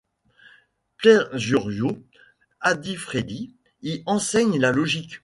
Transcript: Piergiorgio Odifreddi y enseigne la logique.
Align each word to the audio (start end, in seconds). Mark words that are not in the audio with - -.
Piergiorgio 0.97 1.99
Odifreddi 2.63 3.53
y 3.83 4.01
enseigne 4.07 4.59
la 4.59 4.71
logique. 4.71 5.19